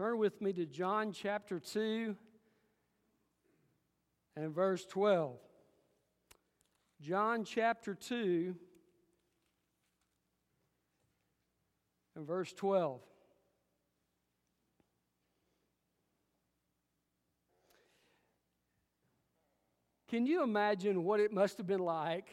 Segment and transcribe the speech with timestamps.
[0.00, 2.16] Turn with me to John chapter 2
[4.34, 5.36] and verse 12.
[7.02, 8.56] John chapter 2
[12.16, 13.02] and verse 12.
[20.08, 22.30] Can you imagine what it must have been like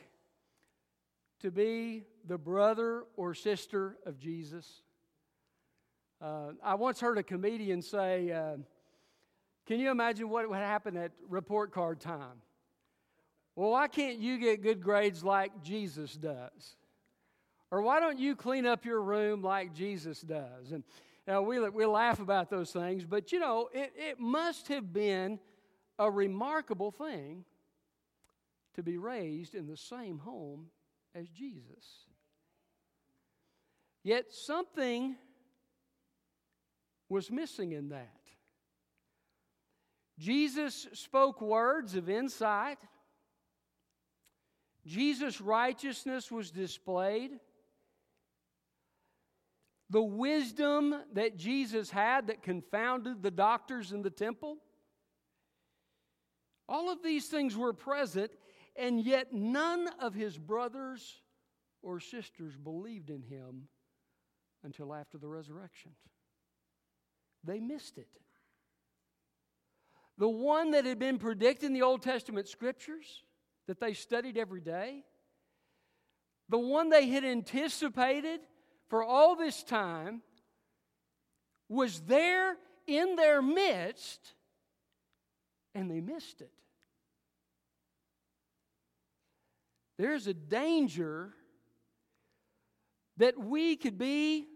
[1.42, 4.84] to be the brother or sister of Jesus?
[6.20, 8.58] Uh, I once heard a comedian say, uh,
[9.66, 12.42] Can you imagine what would happen at report card time?
[13.56, 16.76] Well, why can't you get good grades like Jesus does?
[17.70, 20.72] Or why don't you clean up your room like Jesus does?
[20.72, 20.84] And
[21.28, 24.94] you know, we, we laugh about those things, but you know, it, it must have
[24.94, 25.40] been
[26.00, 27.44] a remarkable thing
[28.76, 30.68] to be raised in the same home
[31.14, 32.06] as Jesus.
[34.04, 35.18] Yet something
[37.10, 38.20] was missing in that.
[40.20, 42.80] Jesus spoke words of insight.
[44.86, 47.32] Jesus' righteousness was displayed.
[49.90, 54.58] The wisdom that Jesus had that confounded the doctors in the temple.
[56.68, 58.32] All of these things were present,
[58.76, 61.22] and yet none of his brothers
[61.82, 63.70] or sisters believed in him
[64.64, 65.92] until after the resurrection.
[67.48, 68.10] They missed it.
[70.18, 73.24] The one that had been predicted in the Old Testament scriptures
[73.68, 75.04] that they studied every day,
[76.50, 78.42] the one they had anticipated
[78.90, 80.22] for all this time,
[81.70, 84.34] was there in their midst,
[85.76, 86.52] and they missed it.
[89.98, 91.34] There's a danger
[93.18, 94.48] that we could be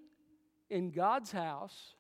[0.70, 1.96] in God's house,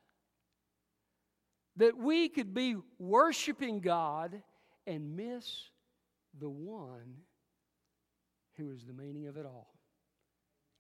[1.78, 4.42] that we could be worshiping God
[4.86, 5.70] and miss
[6.40, 7.16] the one
[8.58, 9.74] who is the meaning of it all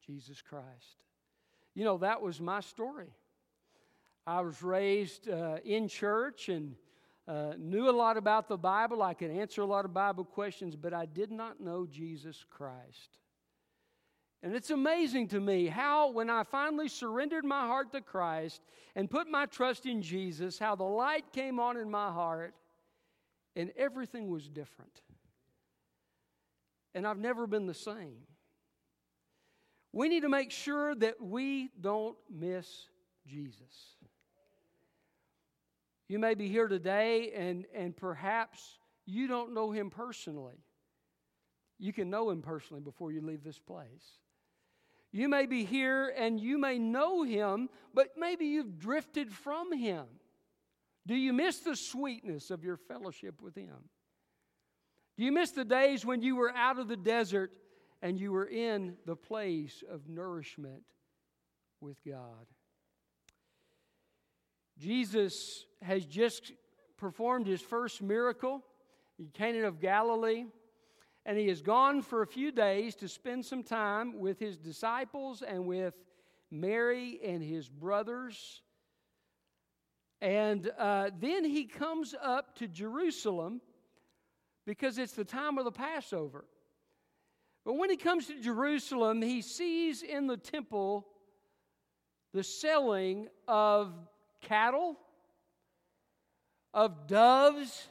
[0.05, 1.03] Jesus Christ.
[1.73, 3.13] You know, that was my story.
[4.27, 6.75] I was raised uh, in church and
[7.27, 9.01] uh, knew a lot about the Bible.
[9.01, 13.17] I could answer a lot of Bible questions, but I did not know Jesus Christ.
[14.43, 18.61] And it's amazing to me how, when I finally surrendered my heart to Christ
[18.95, 22.55] and put my trust in Jesus, how the light came on in my heart
[23.55, 25.01] and everything was different.
[26.95, 28.17] And I've never been the same.
[29.93, 32.87] We need to make sure that we don't miss
[33.27, 33.95] Jesus.
[36.07, 40.63] You may be here today and, and perhaps you don't know him personally.
[41.77, 44.20] You can know him personally before you leave this place.
[45.11, 50.05] You may be here and you may know him, but maybe you've drifted from him.
[51.05, 53.89] Do you miss the sweetness of your fellowship with him?
[55.17, 57.51] Do you miss the days when you were out of the desert
[58.01, 60.83] and you were in the place of nourishment
[61.81, 62.45] with God?
[64.79, 66.53] Jesus has just
[66.97, 68.63] performed his first miracle
[69.19, 70.45] in Cana of Galilee,
[71.25, 75.41] and he has gone for a few days to spend some time with his disciples
[75.41, 75.93] and with
[76.49, 78.61] Mary and his brothers.
[80.21, 83.61] And uh, then he comes up to Jerusalem
[84.65, 86.45] because it's the time of the Passover.
[87.65, 91.07] But when he comes to Jerusalem, he sees in the temple
[92.33, 93.93] the selling of
[94.41, 94.97] cattle,
[96.73, 97.87] of doves,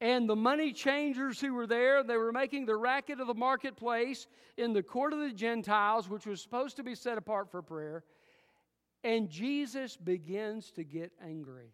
[0.00, 2.02] and the money changers who were there.
[2.02, 6.26] They were making the racket of the marketplace in the court of the Gentiles, which
[6.26, 8.04] was supposed to be set apart for prayer.
[9.02, 11.72] And Jesus begins to get angry.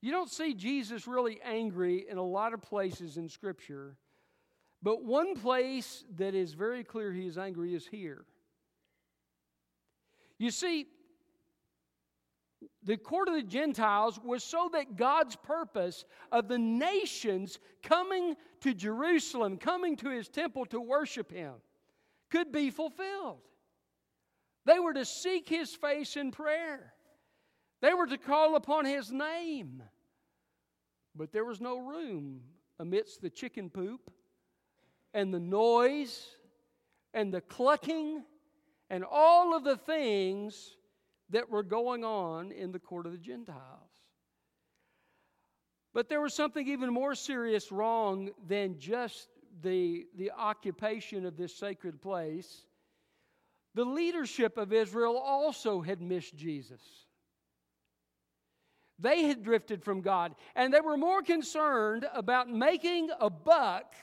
[0.00, 3.96] You don't see Jesus really angry in a lot of places in Scripture,
[4.82, 8.24] but one place that is very clear he is angry is here.
[10.38, 10.86] You see,
[12.84, 18.74] the court of the Gentiles was so that God's purpose of the nations coming to
[18.74, 21.54] Jerusalem, coming to his temple to worship him,
[22.30, 23.40] could be fulfilled.
[24.64, 26.92] They were to seek his face in prayer,
[27.80, 29.82] they were to call upon his name.
[31.14, 32.40] But there was no room
[32.78, 34.10] amidst the chicken poop
[35.12, 36.36] and the noise
[37.12, 38.22] and the clucking
[38.88, 40.76] and all of the things
[41.32, 43.90] that were going on in the court of the Gentiles.
[45.92, 49.28] But there was something even more serious wrong than just
[49.62, 52.64] the, the occupation of this sacred place.
[53.74, 56.80] The leadership of Israel also had missed Jesus.
[58.98, 63.94] They had drifted from God, and they were more concerned about making a buck,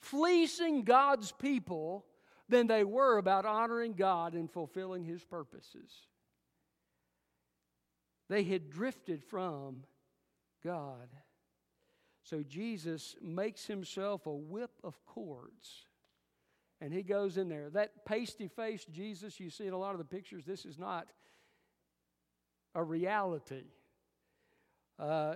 [0.00, 2.06] fleecing God's people,
[2.48, 5.90] than they were about honoring God and fulfilling His purposes.
[8.28, 9.84] They had drifted from
[10.64, 11.08] God.
[12.24, 15.86] So Jesus makes himself a whip of cords.
[16.80, 17.70] And he goes in there.
[17.70, 21.08] That pasty faced Jesus you see in a lot of the pictures, this is not
[22.74, 23.64] a reality.
[24.98, 25.34] Uh,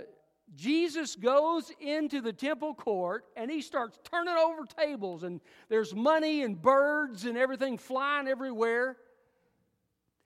[0.54, 6.42] Jesus goes into the temple court and he starts turning over tables, and there's money
[6.42, 8.96] and birds and everything flying everywhere.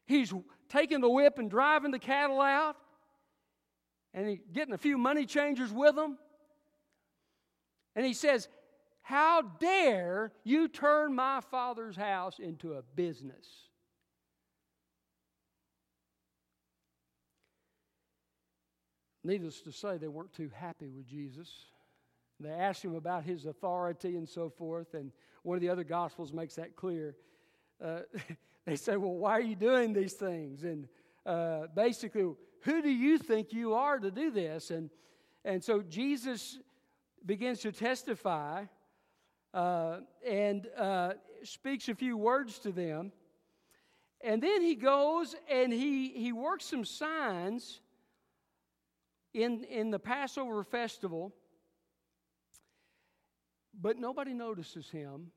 [0.07, 0.33] He's
[0.71, 2.77] taking the whip and driving the cattle out,
[4.15, 6.17] and getting a few money changers with him.
[7.95, 8.49] And he says,
[9.03, 13.47] How dare you turn my father's house into a business?
[19.23, 21.49] Needless to say, they weren't too happy with Jesus.
[22.39, 25.13] They asked him about his authority and so forth, and
[25.43, 27.17] one of the other Gospels makes that clear.
[27.85, 28.01] Uh,
[28.67, 30.65] they say, Well, why are you doing these things?
[30.65, 30.89] And
[31.27, 34.71] uh, basically, who do you think you are to do this?
[34.71, 34.91] And,
[35.45, 36.59] and so Jesus
[37.25, 38.65] begins to testify
[39.55, 41.13] uh, and uh,
[41.43, 43.13] speaks a few words to them.
[44.23, 47.81] And then he goes and he, he works some signs
[49.33, 51.33] in, in the Passover festival,
[53.81, 55.31] but nobody notices him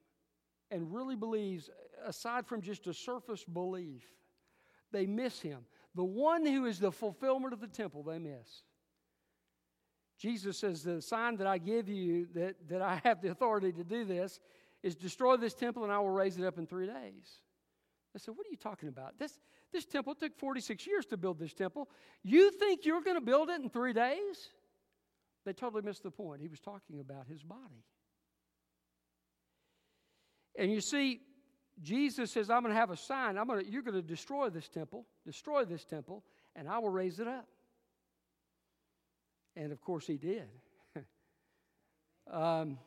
[0.71, 1.69] and really believes,
[2.05, 4.03] aside from just a surface belief,
[4.91, 5.65] they miss him.
[5.95, 8.63] The one who is the fulfillment of the temple, they miss.
[10.17, 13.83] Jesus says, The sign that I give you that, that I have the authority to
[13.83, 14.39] do this
[14.81, 17.41] is destroy this temple and I will raise it up in three days.
[18.15, 19.17] I said, What are you talking about?
[19.17, 19.39] This,
[19.71, 21.89] this temple took 46 years to build this temple.
[22.23, 24.49] You think you're going to build it in three days?
[25.45, 26.41] They totally missed the point.
[26.41, 27.83] He was talking about his body.
[30.57, 31.21] And you see,
[31.81, 33.37] Jesus says, I'm going to have a sign.
[33.37, 36.23] I'm going to, you're going to destroy this temple, destroy this temple,
[36.55, 37.47] and I will raise it up.
[39.55, 40.47] And of course, he did.
[42.31, 42.77] um,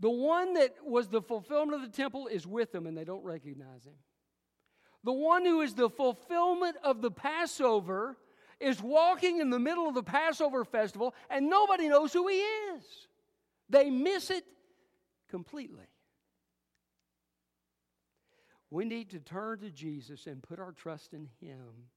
[0.00, 3.24] the one that was the fulfillment of the temple is with them, and they don't
[3.24, 3.94] recognize him.
[5.04, 8.16] The one who is the fulfillment of the Passover
[8.60, 12.82] is walking in the middle of the Passover festival, and nobody knows who he is.
[13.70, 14.44] They miss it
[15.28, 15.84] completely.
[18.70, 21.88] We need to turn to Jesus and put our trust in Him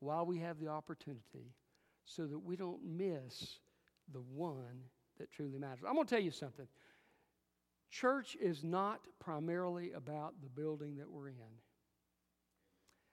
[0.00, 1.54] while we have the opportunity
[2.04, 3.58] so that we don't miss
[4.12, 4.84] the one
[5.18, 5.84] that truly matters.
[5.86, 6.66] I'm going to tell you something.
[7.90, 11.34] Church is not primarily about the building that we're in.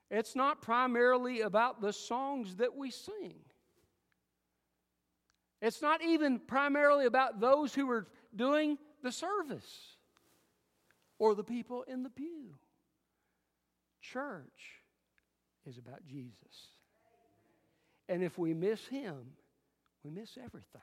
[0.09, 3.35] It's not primarily about the songs that we sing.
[5.61, 9.90] It's not even primarily about those who are doing the service
[11.21, 12.55] or the people in the pew.
[14.01, 14.81] Church
[15.67, 16.69] is about Jesus.
[18.09, 19.17] And if we miss him,
[20.03, 20.81] we miss everything.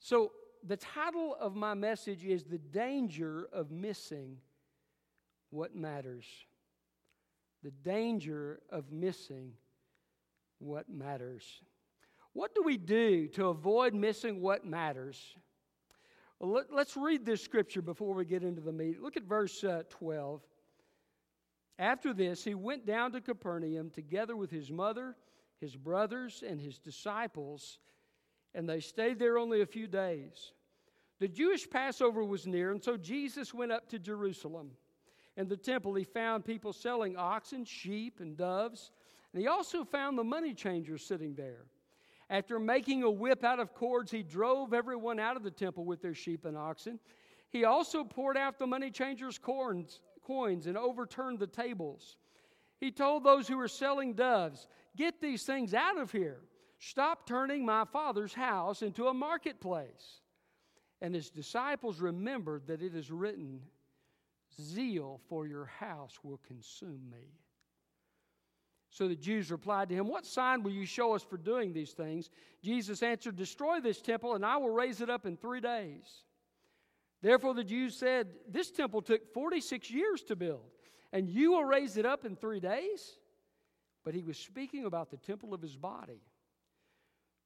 [0.00, 0.32] So,
[0.66, 4.38] the title of my message is The Danger of Missing
[5.50, 6.24] What Matters.
[7.62, 9.52] The danger of missing
[10.60, 11.44] what matters.
[12.32, 15.36] What do we do to avoid missing what matters?
[16.40, 19.02] Well, let, us read this scripture before we get into the meat.
[19.02, 20.40] Look at verse uh, 12.
[21.78, 25.16] After this, he went down to Capernaum together with his mother,
[25.60, 27.78] his brothers, and his disciples,
[28.54, 30.52] and they stayed there only a few days.
[31.20, 34.70] The Jewish Passover was near, and so Jesus went up to Jerusalem.
[35.36, 38.92] In the temple, he found people selling oxen, sheep, and doves,
[39.32, 41.66] and he also found the money changers sitting there.
[42.30, 46.02] After making a whip out of cords, he drove everyone out of the temple with
[46.02, 47.00] their sheep and oxen.
[47.50, 52.18] He also poured out the money changers' coins, coins and overturned the tables.
[52.78, 56.40] He told those who were selling doves, Get these things out of here.
[56.78, 60.20] Stop turning my father's house into a marketplace.
[61.00, 63.62] And his disciples remembered that it is written,
[64.60, 67.38] Zeal for your house will consume me.
[68.98, 71.92] So the Jews replied to him, What sign will you show us for doing these
[71.92, 72.30] things?
[72.64, 76.24] Jesus answered, Destroy this temple, and I will raise it up in three days.
[77.22, 80.72] Therefore the Jews said, This temple took 46 years to build,
[81.12, 83.18] and you will raise it up in three days?
[84.04, 86.24] But he was speaking about the temple of his body.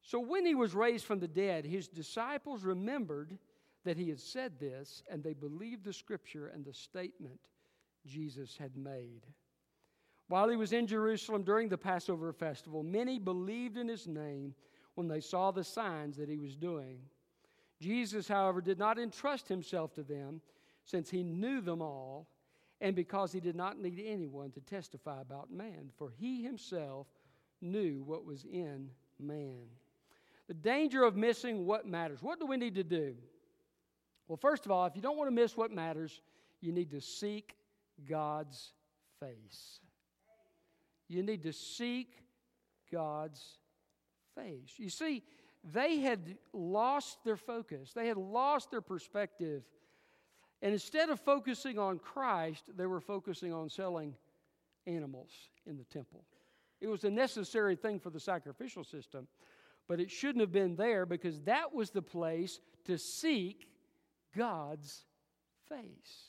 [0.01, 3.37] So when he was raised from the dead, his disciples remembered
[3.85, 7.41] that he had said this, and they believed the scripture and the statement
[8.07, 9.27] Jesus had made.
[10.33, 14.55] While he was in Jerusalem during the Passover festival, many believed in his name
[14.95, 16.97] when they saw the signs that he was doing.
[17.79, 20.41] Jesus, however, did not entrust himself to them,
[20.85, 22.27] since he knew them all,
[22.81, 27.05] and because he did not need anyone to testify about man, for he himself
[27.61, 29.67] knew what was in man.
[30.47, 32.23] The danger of missing what matters.
[32.23, 33.13] What do we need to do?
[34.27, 36.23] Well, first of all, if you don't want to miss what matters,
[36.59, 37.55] you need to seek
[38.09, 38.73] God's
[39.19, 39.79] face.
[41.07, 42.09] You need to seek
[42.91, 43.57] God's
[44.35, 44.73] face.
[44.77, 45.23] You see,
[45.63, 49.63] they had lost their focus, they had lost their perspective.
[50.61, 54.15] And instead of focusing on Christ, they were focusing on selling
[54.87, 55.31] animals
[55.65, 56.23] in the temple.
[56.79, 59.27] It was a necessary thing for the sacrificial system,
[59.87, 63.67] but it shouldn't have been there because that was the place to seek
[64.35, 65.03] God's
[65.69, 66.27] face.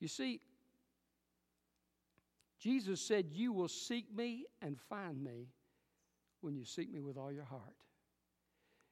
[0.00, 0.40] You see,
[2.66, 5.46] Jesus said, You will seek me and find me
[6.40, 7.76] when you seek me with all your heart.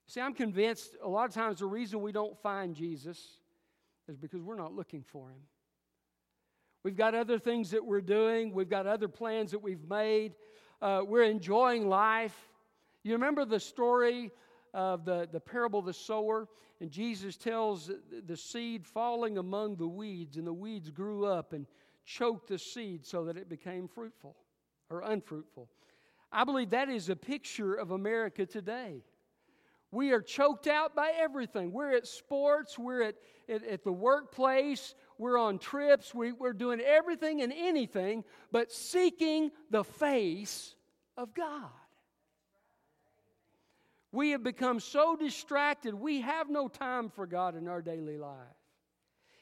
[0.07, 3.19] See, I'm convinced a lot of times the reason we don't find Jesus
[4.07, 5.41] is because we're not looking for him.
[6.85, 10.37] We've got other things that we're doing, we've got other plans that we've made,
[10.81, 12.37] uh, we're enjoying life.
[13.03, 14.31] You remember the story
[14.73, 16.47] of the, the parable of the sower?
[16.81, 17.91] And Jesus tells
[18.25, 21.67] the seed falling among the weeds, and the weeds grew up and
[22.05, 24.37] choked the seed so that it became fruitful
[24.91, 25.69] or unfruitful.
[26.31, 29.05] I believe that is a picture of America today.
[29.93, 31.73] We are choked out by everything.
[31.73, 33.15] We're at sports, we're at,
[33.49, 39.53] at, at the workplace, we're on trips, we, we're doing everything and anything but seeking
[39.71, 40.75] the face
[41.17, 41.71] of God.
[44.11, 48.64] We have become so distracted, we have no time for God in our daily life.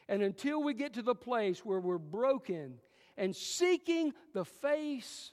[0.08, 2.78] And until we get to the place where we're broken
[3.16, 5.32] and seeking the face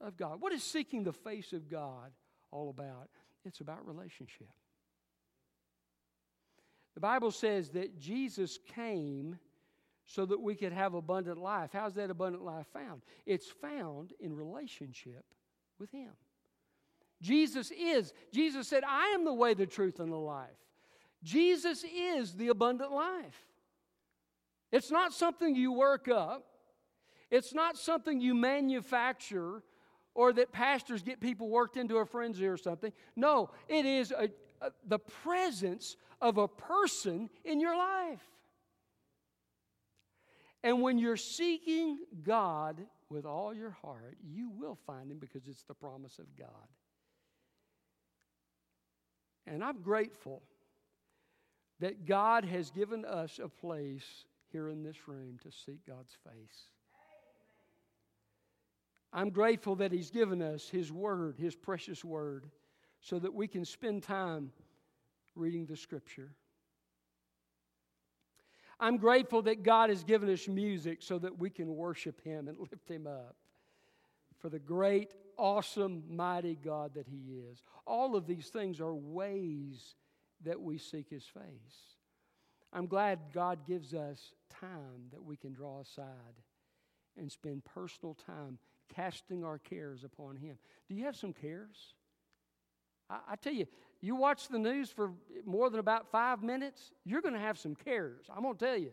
[0.00, 2.12] of God, what is seeking the face of God
[2.50, 3.08] all about?
[3.44, 4.48] It's about relationship.
[6.94, 9.38] The Bible says that Jesus came
[10.06, 11.70] so that we could have abundant life.
[11.72, 13.02] How's that abundant life found?
[13.26, 15.24] It's found in relationship
[15.78, 16.10] with Him.
[17.20, 18.12] Jesus is.
[18.32, 20.48] Jesus said, I am the way, the truth, and the life.
[21.22, 23.44] Jesus is the abundant life.
[24.70, 26.44] It's not something you work up,
[27.30, 29.62] it's not something you manufacture
[30.14, 32.92] or that pastors get people worked into a frenzy or something.
[33.14, 38.22] No, it is a, a, the presence of a person in your life.
[40.64, 45.62] And when you're seeking God with all your heart, you will find Him because it's
[45.62, 46.48] the promise of God.
[49.46, 50.42] And I'm grateful
[51.80, 56.68] that God has given us a place here in this room to seek God's face.
[59.12, 62.46] I'm grateful that He's given us His Word, His precious Word,
[63.00, 64.50] so that we can spend time
[65.34, 66.30] reading the Scripture.
[68.80, 72.58] I'm grateful that God has given us music so that we can worship Him and
[72.70, 73.36] lift Him up
[74.38, 77.62] for the great, awesome, mighty God that He is.
[77.86, 79.96] All of these things are ways
[80.44, 81.97] that we seek His face.
[82.72, 86.42] I'm glad God gives us time that we can draw aside
[87.16, 88.58] and spend personal time
[88.94, 90.58] casting our cares upon Him.
[90.88, 91.94] Do you have some cares?
[93.10, 93.66] I, I tell you,
[94.00, 95.12] you watch the news for
[95.44, 98.26] more than about five minutes, you're going to have some cares.
[98.34, 98.92] I'm going to tell you.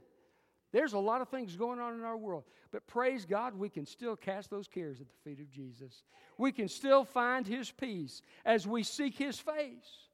[0.71, 3.85] There's a lot of things going on in our world, but praise God, we can
[3.85, 6.03] still cast those cares at the feet of Jesus.
[6.37, 10.09] We can still find His peace as we seek His face.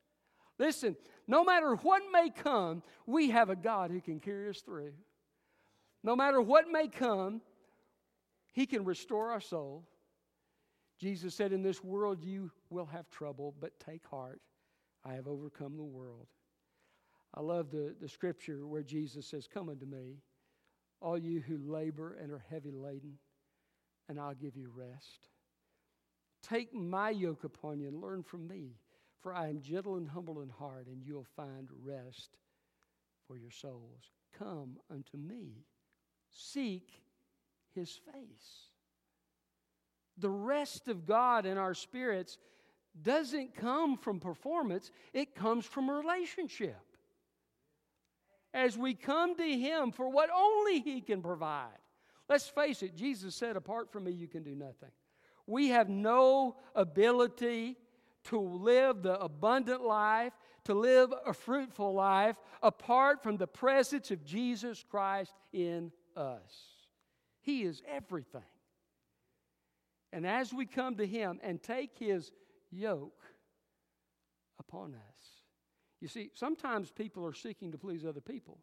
[0.62, 0.96] Listen,
[1.27, 4.94] no matter what may come, we have a God who can carry us through.
[6.03, 7.41] No matter what may come,
[8.51, 9.88] He can restore our soul.
[11.00, 14.39] Jesus said, In this world you will have trouble, but take heart.
[15.03, 16.27] I have overcome the world.
[17.34, 20.18] I love the, the scripture where Jesus says, Come unto me,
[21.01, 23.18] all you who labor and are heavy laden,
[24.08, 25.30] and I'll give you rest.
[26.44, 28.75] Take my yoke upon you and learn from me.
[29.22, 32.30] For I am gentle and humble in heart, and you'll find rest
[33.28, 34.12] for your souls.
[34.38, 35.66] Come unto me.
[36.32, 36.90] Seek
[37.75, 38.70] his face.
[40.18, 42.38] The rest of God in our spirits
[43.01, 46.75] doesn't come from performance, it comes from relationship.
[48.54, 51.70] As we come to him for what only he can provide.
[52.28, 54.92] Let's face it, Jesus said, Apart from me, you can do nothing.
[55.48, 57.78] We have no ability
[58.25, 60.34] to live the abundant life,
[60.66, 66.54] to live a fruitful life, apart from the presence of Jesus Christ in us.
[67.42, 68.42] He is everything.
[70.13, 72.32] And as we come to Him and take His
[72.72, 73.24] yoke
[74.60, 75.25] upon us.
[76.00, 78.60] You see, sometimes people are seeking to please other people.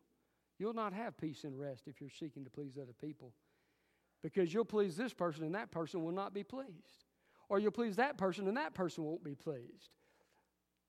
[0.58, 3.32] You'll not have peace and rest if you're seeking to please other people
[4.22, 7.04] because you'll please this person and that person will not be pleased.
[7.48, 9.90] Or you'll please that person and that person won't be pleased.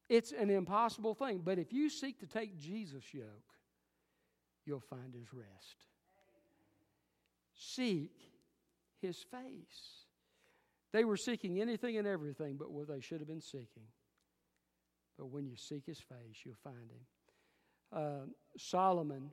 [0.10, 1.42] It's an impossible thing.
[1.44, 3.54] But if you seek to take Jesus' yoke,
[4.66, 5.86] you'll find his rest.
[7.56, 8.12] Seek
[9.02, 10.06] his face.
[10.92, 13.88] They were seeking anything and everything but what they should have been seeking.
[15.18, 17.06] But when you seek his face, you'll find him.
[17.92, 18.26] Uh,
[18.58, 19.32] Solomon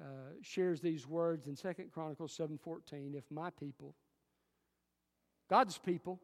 [0.00, 3.14] uh, shares these words in Second Chronicles 7:14.
[3.14, 3.94] If my people,
[5.48, 6.20] God's people,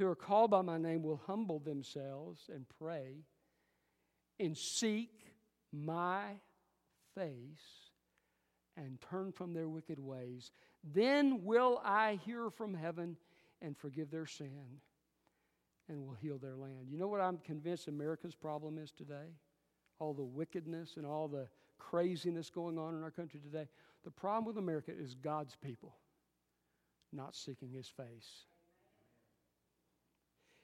[0.00, 3.26] who are called by my name will humble themselves and pray
[4.38, 5.10] and seek
[5.72, 6.22] my
[7.14, 7.90] face
[8.78, 13.18] and turn from their wicked ways, then will I hear from heaven
[13.60, 14.80] and forgive their sin
[15.90, 16.86] and will heal their land.
[16.88, 19.34] You know what I'm convinced America's problem is today?
[19.98, 21.46] All the wickedness and all the
[21.78, 23.68] craziness going on in our country today.
[24.04, 25.96] The problem with America is God's people
[27.12, 28.44] not seeking his face.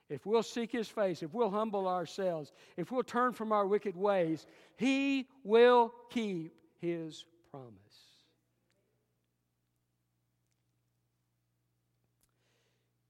[0.08, 3.96] If we'll seek his face, if we'll humble ourselves, if we'll turn from our wicked
[3.96, 7.72] ways, he will keep his promise.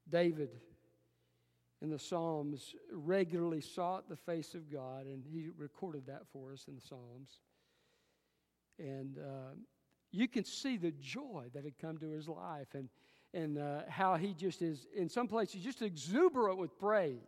[0.09, 0.49] David
[1.81, 6.65] in the Psalms regularly sought the face of God, and he recorded that for us
[6.67, 7.39] in the Psalms.
[8.79, 9.53] And uh,
[10.11, 12.89] you can see the joy that had come to his life and,
[13.37, 17.19] and uh, how he just is, in some places, just exuberant with praise.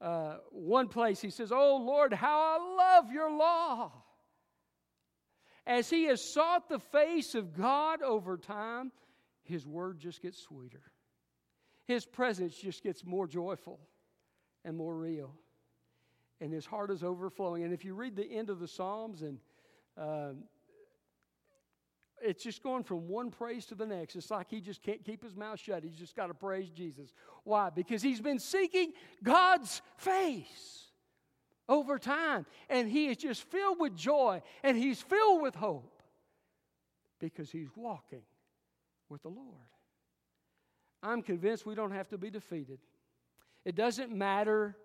[0.00, 3.92] Uh, one place he says, Oh Lord, how I love your law.
[5.66, 8.92] As he has sought the face of God over time,
[9.42, 10.90] his word just gets sweeter
[11.90, 13.80] his presence just gets more joyful
[14.64, 15.34] and more real.
[16.40, 17.64] And his heart is overflowing.
[17.64, 19.38] And if you read the end of the Psalms, and
[19.98, 20.44] um,
[22.22, 24.16] it's just going from one praise to the next.
[24.16, 25.82] It's like he just can't keep his mouth shut.
[25.84, 27.12] He's just got to praise Jesus.
[27.44, 27.70] Why?
[27.70, 30.86] Because he's been seeking God's face
[31.68, 32.46] over time.
[32.68, 36.02] And he is just filled with joy and he's filled with hope
[37.18, 38.22] because he's walking
[39.08, 39.46] with the Lord.
[41.02, 42.78] I'm convinced we don't have to be defeated.
[43.64, 44.76] It doesn't matter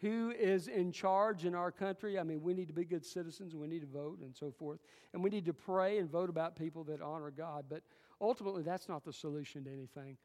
[0.00, 2.18] who is in charge in our country.
[2.18, 4.80] I mean, we need to be good citizens we need to vote and so forth.
[5.12, 7.66] And we need to pray and vote about people that honor God.
[7.68, 7.82] But
[8.20, 10.16] ultimately, that's not the solution to anything.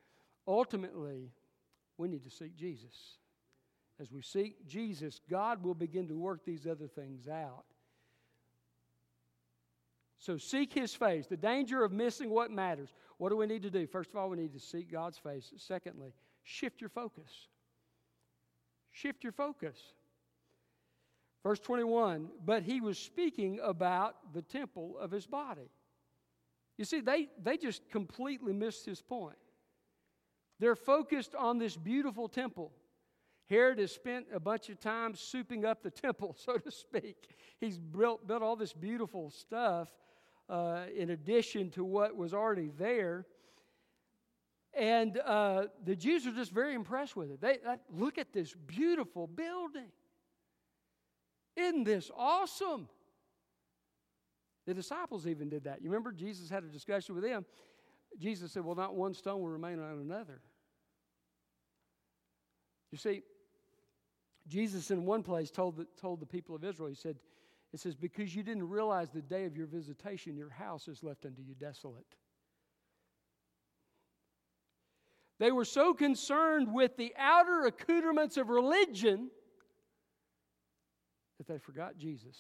[0.47, 1.31] Ultimately,
[1.97, 3.17] we need to seek Jesus.
[3.99, 7.65] As we seek Jesus, God will begin to work these other things out.
[10.17, 11.27] So seek his face.
[11.27, 12.89] The danger of missing what matters.
[13.17, 13.85] What do we need to do?
[13.87, 15.51] First of all, we need to seek God's face.
[15.57, 17.47] Secondly, shift your focus.
[18.95, 19.77] Shift your focus.
[21.43, 25.69] Verse 21 But he was speaking about the temple of his body.
[26.77, 29.37] You see, they, they just completely missed his point.
[30.59, 32.71] They're focused on this beautiful temple.
[33.49, 37.29] Herod has spent a bunch of time souping up the temple, so to speak.
[37.59, 39.89] He's built, built all this beautiful stuff
[40.49, 43.25] uh, in addition to what was already there.
[44.75, 47.39] And uh, the Jews are just very impressed with it.
[47.39, 49.87] They uh, look at this beautiful building.
[51.55, 52.89] Isn't this awesome?
[54.65, 55.81] The disciples even did that.
[55.81, 57.45] You remember Jesus had a discussion with them.
[58.19, 60.41] Jesus said, Well, not one stone will remain on another.
[62.91, 63.23] You see,
[64.47, 67.17] Jesus in one place told the, told the people of Israel, He said,
[67.73, 71.25] it says, Because you didn't realize the day of your visitation, your house is left
[71.25, 72.15] unto you desolate.
[75.39, 79.29] They were so concerned with the outer accoutrements of religion
[81.37, 82.37] that they forgot Jesus,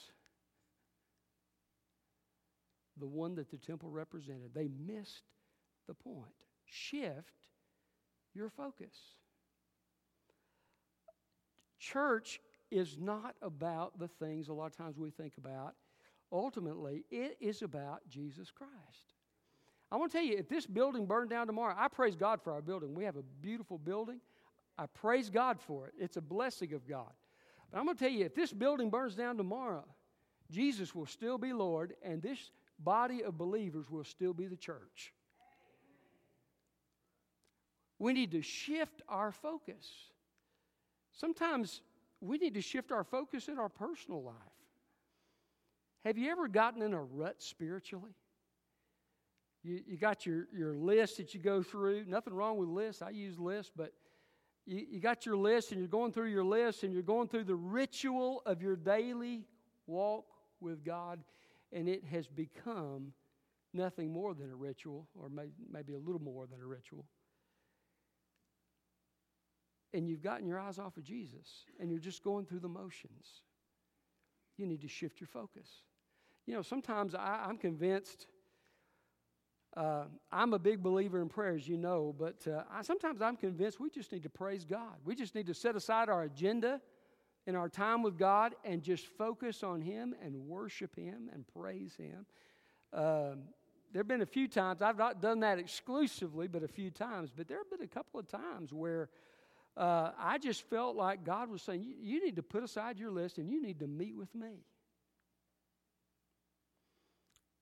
[2.97, 4.51] the one that the temple represented.
[4.53, 5.23] They missed
[5.87, 6.31] the point.
[6.65, 7.47] Shift
[8.33, 8.95] your focus.
[11.79, 12.39] Church
[12.71, 15.75] is not about the things a lot of times we think about.
[16.31, 19.14] Ultimately, it is about Jesus Christ.
[19.91, 22.51] I want to tell you, if this building burned down tomorrow, I praise God for
[22.51, 22.95] our building.
[22.95, 24.19] We have a beautiful building.
[24.77, 25.93] I praise God for it.
[25.97, 27.11] It's a blessing of God.
[27.71, 29.85] But I'm going to tell you, if this building burns down tomorrow,
[30.51, 35.13] Jesus will still be Lord, and this body of believers will still be the church.
[37.99, 39.87] We need to shift our focus.
[41.13, 41.81] Sometimes
[42.19, 44.35] we need to shift our focus in our personal life.
[46.03, 48.11] Have you ever gotten in a rut spiritually?
[49.65, 52.05] You, you got your, your list that you go through.
[52.05, 53.01] Nothing wrong with lists.
[53.01, 53.93] I use lists, but
[54.67, 57.45] you, you got your list and you're going through your list and you're going through
[57.45, 59.43] the ritual of your daily
[59.87, 60.25] walk
[60.61, 61.19] with God,
[61.71, 63.11] and it has become
[63.73, 67.05] nothing more than a ritual, or may, maybe a little more than a ritual.
[69.93, 73.41] And you've gotten your eyes off of Jesus, and you're just going through the motions.
[74.57, 75.67] You need to shift your focus.
[76.45, 78.27] You know, sometimes I, am convinced.
[79.75, 83.35] Uh, I'm a big believer in prayer, as you know, but uh, I, sometimes I'm
[83.35, 84.95] convinced we just need to praise God.
[85.03, 86.79] We just need to set aside our agenda
[87.45, 91.93] in our time with God and just focus on Him and worship Him and praise
[91.95, 92.25] Him.
[92.93, 93.43] Um,
[93.91, 97.29] there have been a few times, I've not done that exclusively, but a few times,
[97.35, 99.09] but there have been a couple of times where
[99.75, 103.11] uh, I just felt like God was saying, you, you need to put aside your
[103.11, 104.63] list and you need to meet with me.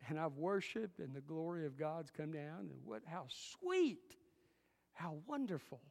[0.09, 4.17] And I've worshiped, and the glory of God's come down, and what, how sweet,
[4.93, 5.81] how wonderful.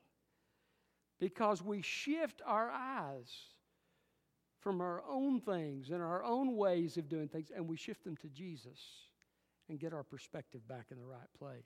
[1.19, 3.31] Because we shift our eyes
[4.61, 8.17] from our own things and our own ways of doing things, and we shift them
[8.19, 8.79] to Jesus
[9.69, 11.63] and get our perspective back in the right place.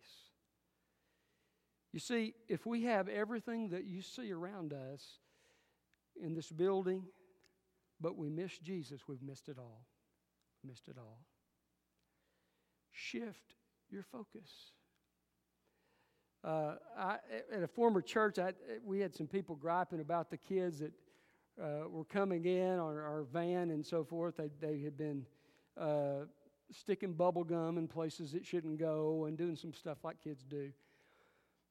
[1.92, 5.02] You see, if we have everything that you see around us
[6.22, 7.04] in this building,
[8.00, 9.86] but we miss Jesus, we've missed it all.
[10.64, 11.20] Missed it all.
[12.98, 13.54] Shift
[13.90, 14.50] your focus.
[16.42, 17.18] Uh, I,
[17.52, 20.92] at a former church, I, we had some people griping about the kids that
[21.62, 24.38] uh, were coming in our van and so forth.
[24.38, 25.26] They, they had been
[25.78, 26.24] uh,
[26.72, 30.70] sticking bubble gum in places it shouldn't go and doing some stuff like kids do.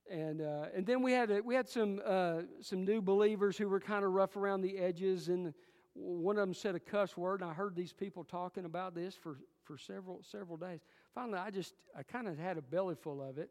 [0.09, 3.67] And, uh, and then we had, a, we had some, uh, some new believers who
[3.67, 5.55] were kind of rough around the edges, and
[5.95, 9.15] one of them said a cuss word, and I heard these people talking about this
[9.15, 10.81] for, for several, several days.
[11.15, 13.49] Finally, I just, I kind of had a belly full of it.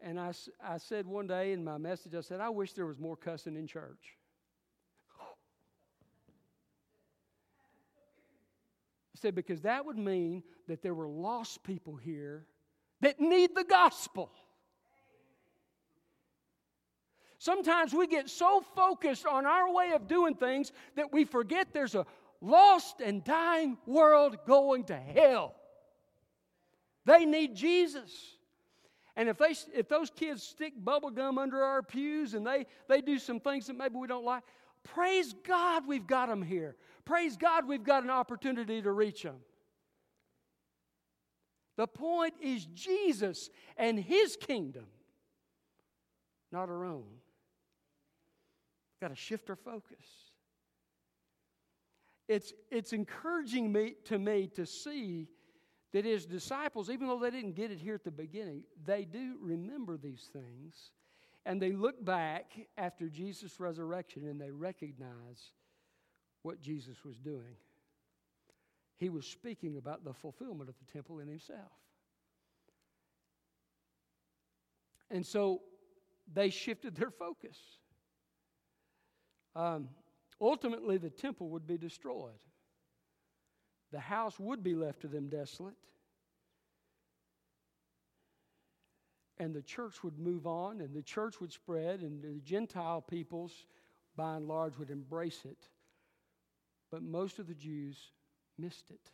[0.00, 2.98] And I, I said one day in my message, I said, I wish there was
[2.98, 4.16] more cussing in church.
[9.16, 12.44] I said, because that would mean that there were lost people here
[13.00, 14.30] that need the gospel.
[17.38, 21.94] Sometimes we get so focused on our way of doing things that we forget there's
[21.94, 22.04] a
[22.40, 25.54] lost and dying world going to hell.
[27.08, 28.36] They need Jesus.
[29.16, 33.00] And if, they, if those kids stick bubble gum under our pews and they, they
[33.00, 34.42] do some things that maybe we don't like,
[34.84, 36.76] praise God we've got them here.
[37.06, 39.36] Praise God, we've got an opportunity to reach them.
[41.78, 44.84] The point is Jesus and His kingdom,
[46.52, 47.06] not our own.
[49.00, 50.04] We've got to shift our focus.
[52.28, 55.28] It's, it's encouraging me, to me to see
[55.92, 59.36] that his disciples, even though they didn't get it here at the beginning, they do
[59.40, 60.90] remember these things.
[61.46, 65.52] And they look back after Jesus' resurrection and they recognize
[66.42, 67.56] what Jesus was doing.
[68.96, 71.72] He was speaking about the fulfillment of the temple in himself.
[75.10, 75.62] And so
[76.32, 77.56] they shifted their focus.
[79.56, 79.88] Um,
[80.40, 82.38] ultimately, the temple would be destroyed,
[83.92, 85.74] the house would be left to them desolate.
[89.38, 93.52] And the church would move on, and the church would spread, and the Gentile peoples,
[94.16, 95.68] by and large, would embrace it.
[96.90, 97.96] But most of the Jews
[98.58, 99.10] missed it.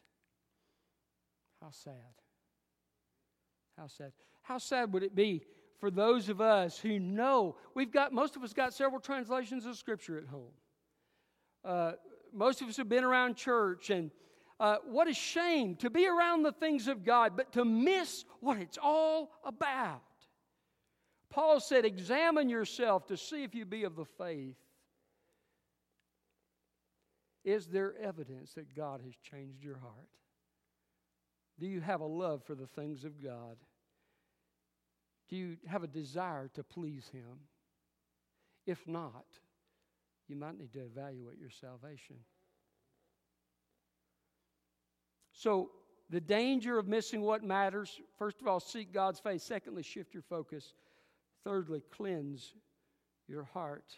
[1.61, 1.95] How sad.
[3.77, 4.13] How sad.
[4.43, 5.43] How sad would it be
[5.79, 9.77] for those of us who know we've got, most of us got several translations of
[9.77, 10.53] Scripture at home.
[11.65, 11.93] Uh,
[12.33, 14.11] most of us have been around church, and
[14.61, 18.59] uh, what a shame to be around the things of God, but to miss what
[18.59, 20.03] it's all about.
[21.31, 24.57] Paul said, Examine yourself to see if you be of the faith.
[27.45, 30.09] Is there evidence that God has changed your heart?
[31.59, 33.57] Do you have a love for the things of God?
[35.29, 37.40] Do you have a desire to please Him?
[38.67, 39.27] If not,
[40.29, 42.17] you might need to evaluate your salvation.
[45.35, 45.70] So,
[46.11, 49.42] the danger of missing what matters first of all, seek God's face.
[49.42, 50.75] Secondly, shift your focus.
[51.44, 52.55] Thirdly, cleanse
[53.27, 53.97] your heart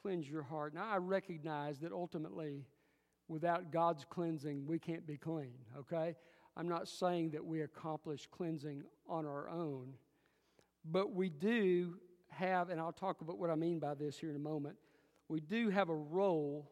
[0.00, 0.74] cleanse your heart.
[0.74, 2.64] Now, I recognize that ultimately,
[3.28, 6.16] without God's cleansing, we can't be clean, okay?
[6.56, 9.94] I'm not saying that we accomplish cleansing on our own,
[10.84, 11.96] but we do
[12.28, 14.76] have, and I'll talk about what I mean by this here in a moment,
[15.28, 16.70] we do have a role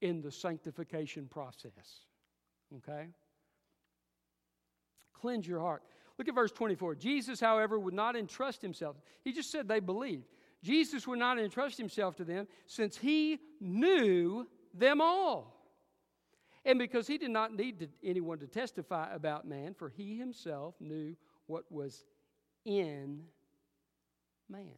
[0.00, 2.06] in the sanctification process,
[2.78, 3.08] okay?
[5.14, 5.82] Cleanse your heart.
[6.18, 6.96] Look at verse 24.
[6.96, 8.96] Jesus, however, would not entrust himself.
[9.22, 10.24] He just said they believed.
[10.62, 15.56] Jesus would not entrust himself to them since he knew them all.
[16.64, 20.74] And because he did not need to, anyone to testify about man, for he himself
[20.78, 22.04] knew what was
[22.66, 23.22] in
[24.48, 24.76] man.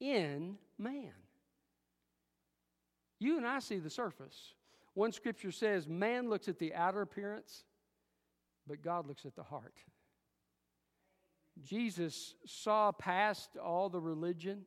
[0.00, 1.12] In man.
[3.18, 4.54] You and I see the surface.
[4.94, 7.64] One scripture says, Man looks at the outer appearance,
[8.66, 9.74] but God looks at the heart.
[11.62, 14.62] Jesus saw past all the religion,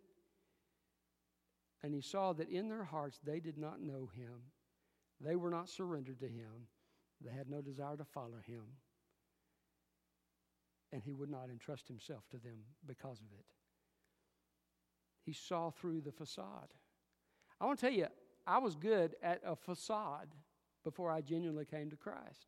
[1.84, 4.52] and he saw that in their hearts they did not know him.
[5.20, 6.68] They were not surrendered to him.
[7.22, 8.64] They had no desire to follow him.
[10.94, 13.46] And he would not entrust himself to them because of it.
[15.26, 16.74] He saw through the facade.
[17.60, 18.08] I want to tell you,
[18.48, 20.30] I was good at a facade
[20.86, 22.48] before I genuinely came to Christ.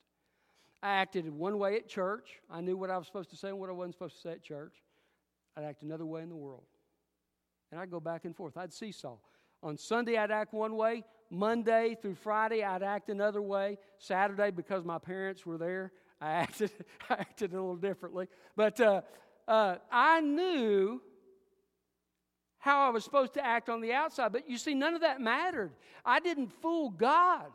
[0.82, 2.40] I acted one way at church.
[2.50, 4.32] I knew what I was supposed to say and what I wasn't supposed to say
[4.32, 4.76] at church.
[5.58, 6.64] I'd act another way in the world.
[7.70, 8.56] And I'd go back and forth.
[8.56, 9.18] I'd seesaw.
[9.62, 11.04] On Sunday, I'd act one way.
[11.30, 13.78] Monday through Friday, I'd act another way.
[13.98, 16.72] Saturday, because my parents were there, I acted,
[17.10, 18.28] I acted a little differently.
[18.56, 19.02] But uh,
[19.50, 21.02] uh, I knew
[22.60, 24.32] how I was supposed to act on the outside.
[24.32, 25.72] But you see, none of that mattered.
[26.06, 27.48] I didn't fool God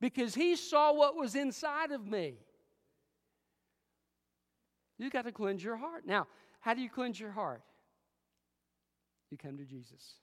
[0.00, 2.34] because He saw what was inside of me.
[4.98, 6.06] You've got to cleanse your heart.
[6.06, 6.26] Now,
[6.60, 7.62] how do you cleanse your heart?
[9.30, 10.14] You come to Jesus.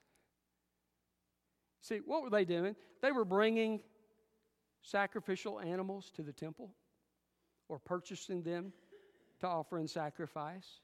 [1.82, 2.74] See, what were they doing?
[3.02, 3.80] They were bringing
[4.82, 6.70] sacrificial animals to the temple
[7.68, 8.72] or purchasing them
[9.40, 10.80] to offer in sacrifice.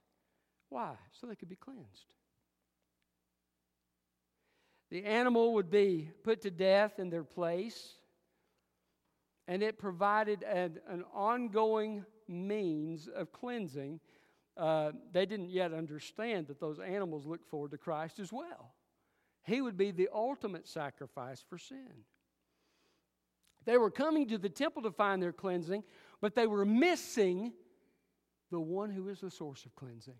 [0.68, 0.94] Why?
[1.12, 2.12] So they could be cleansed.
[4.90, 7.94] The animal would be put to death in their place,
[9.46, 14.00] and it provided an, an ongoing means of cleansing.
[14.56, 18.74] Uh, they didn't yet understand that those animals looked forward to Christ as well.
[19.44, 22.04] He would be the ultimate sacrifice for sin.
[23.64, 25.84] They were coming to the temple to find their cleansing,
[26.20, 27.52] but they were missing
[28.50, 30.18] the one who is the source of cleansing.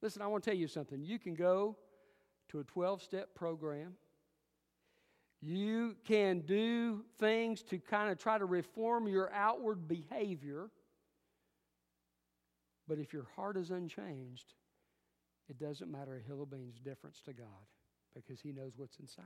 [0.00, 1.02] Listen, I want to tell you something.
[1.02, 1.76] You can go
[2.48, 3.94] to a 12 step program.
[5.40, 10.70] You can do things to kind of try to reform your outward behavior.
[12.88, 14.54] But if your heart is unchanged,
[15.48, 17.46] it doesn't matter a hill of beans difference to God
[18.14, 19.24] because He knows what's inside.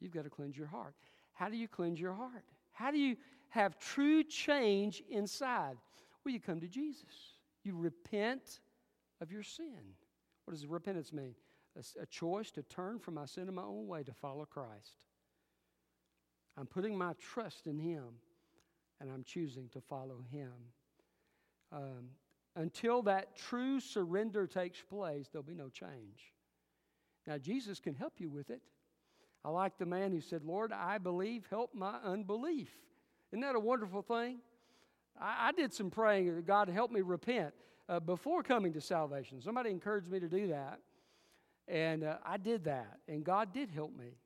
[0.00, 0.94] You've got to cleanse your heart.
[1.32, 2.44] How do you cleanse your heart?
[2.72, 3.16] How do you
[3.48, 5.76] have true change inside?
[6.24, 7.38] Well, you come to Jesus.
[7.62, 8.60] You repent
[9.20, 9.94] of your sin.
[10.44, 11.34] What does repentance mean?
[11.76, 15.04] A, a choice to turn from my sin and my own way to follow Christ.
[16.56, 18.04] I'm putting my trust in Him
[19.00, 20.52] and I'm choosing to follow Him.
[21.72, 22.10] Um,
[22.56, 26.32] until that true surrender takes place, there'll be no change.
[27.26, 28.60] Now, Jesus can help you with it.
[29.44, 32.70] I like the man who said, Lord, I believe, help my unbelief.
[33.32, 34.38] Isn't that a wonderful thing?
[35.20, 37.52] I, I did some praying, God, help me repent
[37.88, 39.40] uh, before coming to salvation.
[39.40, 40.80] Somebody encouraged me to do that.
[41.66, 44.18] And uh, I did that, and God did help me.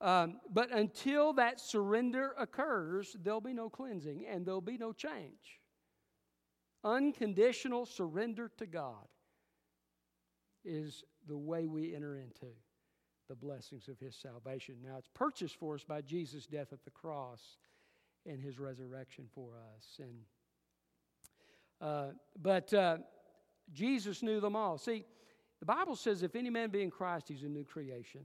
[0.00, 5.60] Um, but until that surrender occurs, there'll be no cleansing and there'll be no change.
[6.84, 9.08] Unconditional surrender to God
[10.64, 12.46] is the way we enter into
[13.28, 14.76] the blessings of His salvation.
[14.82, 17.58] Now, it's purchased for us by Jesus' death at the cross
[18.24, 19.98] and His resurrection for us.
[19.98, 20.20] And
[21.80, 22.08] uh,
[22.40, 22.98] but uh,
[23.72, 24.78] Jesus knew them all.
[24.78, 25.04] See,
[25.60, 28.22] the Bible says, if any man be in Christ, he's a new creation.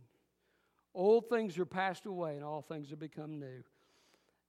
[0.94, 3.64] Old things are passed away and all things have become new.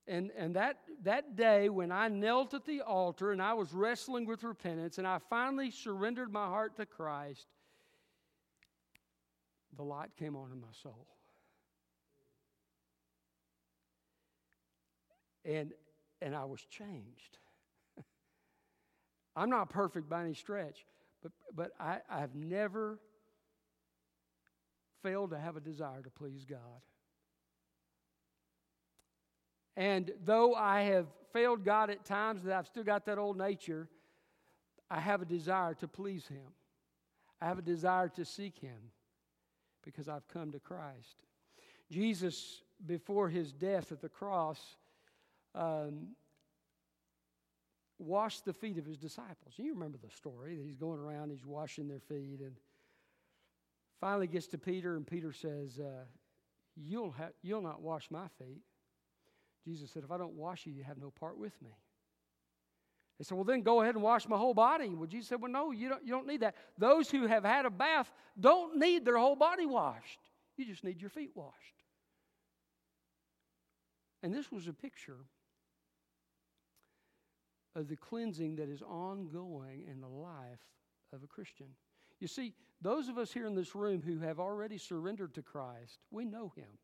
[0.06, 4.26] And, and that, that day when I knelt at the altar and I was wrestling
[4.26, 7.46] with repentance and I finally surrendered my heart to Christ,
[9.74, 11.06] the light came on in my soul.
[15.46, 15.72] And,
[16.20, 17.38] and I was changed.
[19.36, 20.84] I'm not perfect by any stretch,
[21.22, 22.98] but, but I, I've never
[25.02, 26.58] failed to have a desire to please God.
[29.76, 33.88] And though I have failed God at times, that I've still got that old nature,
[34.90, 36.46] I have a desire to please Him.
[37.40, 38.92] I have a desire to seek Him
[39.84, 41.16] because I've come to Christ.
[41.90, 44.58] Jesus, before his death at the cross,
[45.54, 46.08] um,
[48.04, 49.54] washed the feet of his disciples.
[49.56, 52.56] You remember the story that he's going around, he's washing their feet, and
[54.00, 56.04] finally gets to Peter, and Peter says, uh,
[56.76, 58.62] you'll, ha- you'll not wash my feet.
[59.64, 61.70] Jesus said, If I don't wash you, you have no part with me.
[63.18, 64.90] They said, Well, then go ahead and wash my whole body.
[64.90, 66.54] Well, Jesus said, Well, no, you don't, you don't need that.
[66.76, 70.20] Those who have had a bath don't need their whole body washed,
[70.56, 71.54] you just need your feet washed.
[74.22, 75.18] And this was a picture
[77.74, 80.60] of the cleansing that is ongoing in the life
[81.12, 81.66] of a Christian.
[82.20, 85.98] You see, those of us here in this room who have already surrendered to Christ,
[86.10, 86.78] we know Him.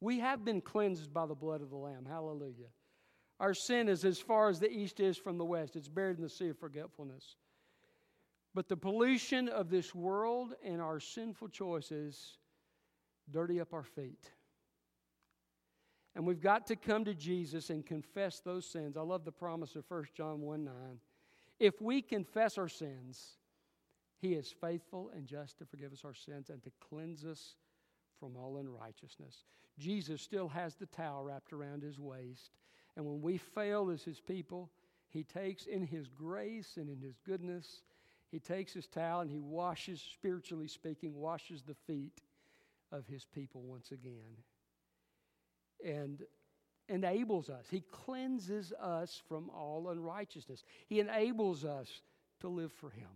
[0.00, 2.06] We have been cleansed by the blood of the Lamb.
[2.06, 2.68] Hallelujah.
[3.40, 6.22] Our sin is as far as the east is from the west, it's buried in
[6.22, 7.36] the sea of forgetfulness.
[8.54, 12.38] But the pollution of this world and our sinful choices
[13.30, 14.30] dirty up our feet.
[16.14, 18.96] And we've got to come to Jesus and confess those sins.
[18.96, 20.74] I love the promise of 1 John 1 9.
[21.60, 23.36] If we confess our sins,
[24.20, 27.54] he is faithful and just to forgive us our sins and to cleanse us
[28.18, 29.44] from all unrighteousness.
[29.78, 32.50] Jesus still has the towel wrapped around his waist.
[32.96, 34.70] And when we fail as his people,
[35.08, 37.82] he takes in his grace and in his goodness,
[38.30, 42.20] he takes his towel and he washes, spiritually speaking, washes the feet
[42.90, 44.42] of his people once again.
[45.84, 46.22] And
[46.88, 47.66] enables us.
[47.70, 50.64] He cleanses us from all unrighteousness.
[50.86, 52.02] He enables us
[52.40, 53.08] to live for him.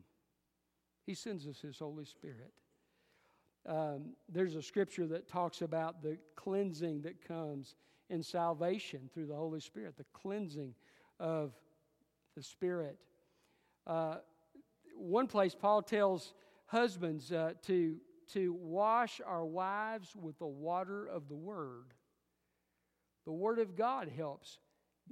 [1.07, 2.53] He sends us his Holy Spirit.
[3.67, 7.75] Um, there's a scripture that talks about the cleansing that comes
[8.11, 10.75] in salvation through the Holy Spirit, the cleansing
[11.19, 11.53] of
[12.37, 12.99] the Spirit.
[13.87, 14.17] Uh,
[14.97, 16.35] one place, Paul tells
[16.67, 17.97] husbands uh, to,
[18.33, 21.95] to wash our wives with the water of the Word.
[23.25, 24.59] The Word of God helps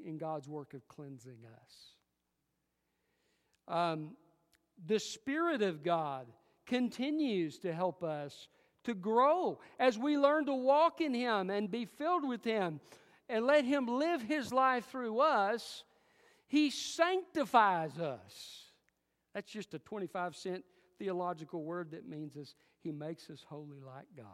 [0.05, 1.75] in God's work of cleansing us.
[3.68, 4.16] Um,
[4.87, 6.27] the Spirit of God
[6.66, 8.49] continues to help us
[8.85, 12.81] to grow as we learn to walk in Him and be filled with Him
[13.29, 15.85] and let Him live His life through us.
[16.46, 18.64] He sanctifies us.
[19.35, 20.64] That's just a 25 cent
[20.99, 24.27] theological word that means is He makes us holy like God.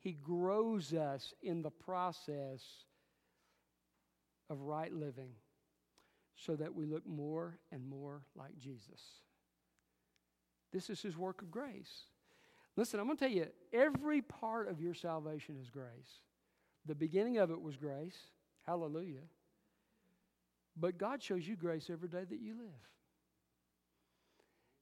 [0.00, 2.62] He, grows us in the process
[4.48, 5.32] of right living
[6.36, 9.00] so that we look more and more like Jesus.
[10.72, 12.04] This is His work of grace.
[12.76, 16.20] Listen, I'm going to tell you, every part of your salvation is grace.
[16.86, 18.16] The beginning of it was grace.
[18.66, 19.26] Hallelujah.
[20.76, 22.88] But God shows you grace every day that you live.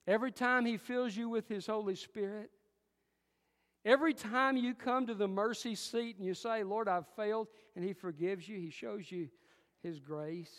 [0.07, 2.51] Every time He fills you with His Holy Spirit,
[3.89, 7.85] every time you come to the mercy seat and you say, Lord, I've failed, and
[7.85, 9.29] He forgives you, He shows you
[9.83, 10.53] His grace.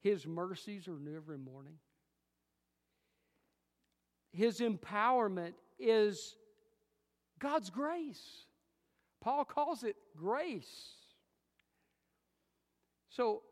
[0.00, 1.74] His mercies are new every morning.
[4.30, 6.36] His empowerment is
[7.40, 8.44] God's grace.
[9.20, 10.92] Paul calls it grace.
[13.08, 13.42] So,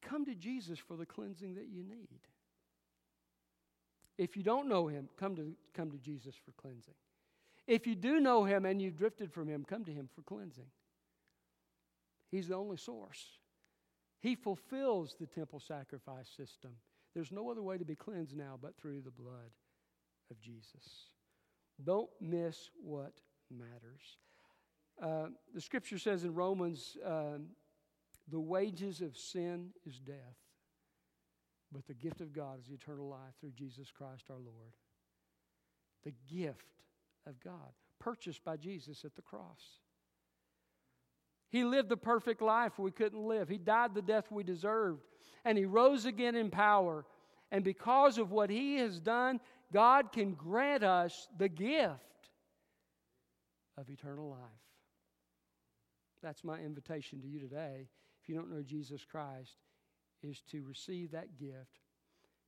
[0.00, 2.20] come to Jesus for the cleansing that you need.
[4.18, 6.94] If you don't know him, come to, come to Jesus for cleansing.
[7.66, 10.70] If you do know him and you've drifted from him, come to him for cleansing.
[12.30, 13.24] He's the only source.
[14.20, 16.72] He fulfills the temple sacrifice system.
[17.14, 19.50] There's no other way to be cleansed now but through the blood
[20.30, 21.10] of Jesus.
[21.82, 23.12] Don't miss what
[23.50, 24.18] matters.
[25.00, 27.46] Uh, the scripture says in Romans, um,
[28.28, 30.36] the wages of sin is death,
[31.72, 34.72] but the gift of God is eternal life through Jesus Christ our Lord.
[36.04, 36.66] The gift
[37.26, 39.80] of God, purchased by Jesus at the cross.
[41.48, 43.48] He lived the perfect life we couldn't live.
[43.48, 45.04] He died the death we deserved.
[45.44, 47.04] And He rose again in power.
[47.52, 49.40] And because of what He has done,
[49.72, 52.30] God can grant us the gift
[53.78, 54.40] of eternal life.
[56.22, 57.86] That's my invitation to you today.
[58.22, 59.56] If you don't know Jesus Christ,
[60.24, 61.80] is to receive that gift,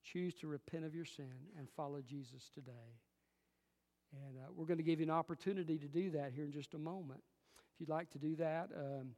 [0.02, 2.72] choose to repent of your sin, and follow Jesus today.
[4.12, 6.74] And uh, we're going to give you an opportunity to do that here in just
[6.74, 7.20] a moment.
[7.74, 9.08] If you'd like to do that, um,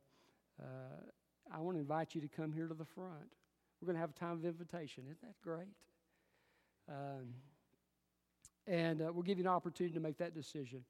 [0.60, 3.30] uh, I want to invite you to come here to the front.
[3.80, 5.04] We're going to have a time of invitation.
[5.04, 5.68] Isn't that great?
[6.88, 7.34] Um,
[8.66, 10.84] and uh, we'll give you an opportunity to make that decision.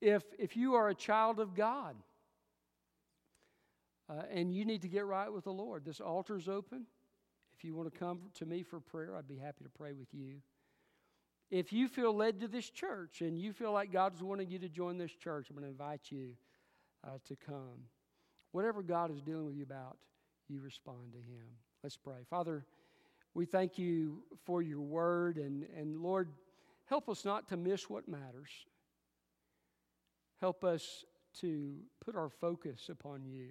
[0.00, 1.96] If, if you are a child of God
[4.10, 6.86] uh, and you need to get right with the Lord, this altar is open.
[7.66, 10.36] You want to come to me for prayer, I'd be happy to pray with you.
[11.50, 14.68] If you feel led to this church and you feel like God's wanting you to
[14.68, 16.30] join this church, I'm going to invite you
[17.04, 17.88] uh, to come.
[18.52, 19.96] Whatever God is dealing with you about,
[20.48, 21.44] you respond to Him.
[21.82, 22.18] Let's pray.
[22.30, 22.64] Father,
[23.34, 26.28] we thank you for your word, and, and Lord,
[26.84, 28.50] help us not to miss what matters.
[30.40, 31.04] Help us
[31.40, 33.48] to put our focus upon you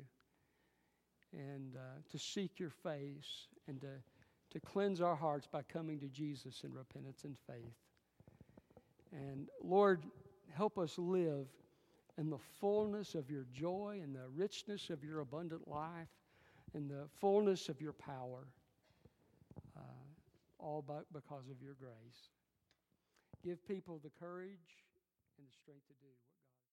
[1.36, 1.80] and uh,
[2.12, 3.88] to seek your face and to,
[4.52, 7.76] to cleanse our hearts by coming to Jesus in repentance and faith.
[9.12, 10.04] And Lord,
[10.54, 11.48] help us live
[12.18, 16.08] in the fullness of your joy and the richness of your abundant life
[16.74, 18.48] and the fullness of your power,
[19.78, 19.82] uh,
[20.60, 22.30] all by, because of your grace.
[23.44, 24.84] Give people the courage
[25.38, 26.08] and the strength to do